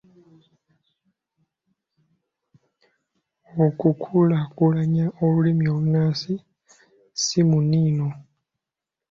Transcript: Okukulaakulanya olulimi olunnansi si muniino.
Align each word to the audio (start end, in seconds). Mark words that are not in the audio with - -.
Okukulaakulanya 3.65 5.05
olulimi 5.25 5.65
olunnansi 5.75 6.33
si 7.23 7.39
muniino. 7.49 8.07